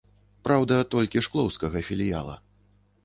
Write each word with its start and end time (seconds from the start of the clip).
Праўда, 0.47 0.75
толькі 0.95 1.23
шклоўскага 1.27 1.85
філіяла. 1.91 2.35